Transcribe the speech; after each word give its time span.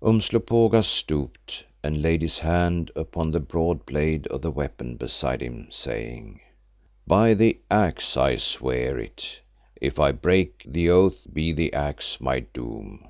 Umslopogaas 0.00 0.86
stooped 0.88 1.66
and 1.82 2.00
laid 2.00 2.22
his 2.22 2.38
hand 2.38 2.90
upon 2.96 3.30
the 3.30 3.40
broad 3.40 3.84
blade 3.84 4.26
of 4.28 4.40
the 4.40 4.50
weapon 4.50 4.96
beside 4.96 5.42
him, 5.42 5.66
saying, 5.68 6.40
"By 7.06 7.34
the 7.34 7.58
Axe 7.70 8.16
I 8.16 8.36
swear 8.36 8.98
it. 8.98 9.42
If 9.82 9.98
I 9.98 10.12
break 10.12 10.62
the 10.66 10.88
oath 10.88 11.26
be 11.30 11.52
the 11.52 11.74
Axe 11.74 12.22
my 12.22 12.40
doom." 12.40 13.06